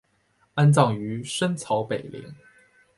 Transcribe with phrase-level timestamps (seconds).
[0.55, 2.33] 安葬于深草北陵。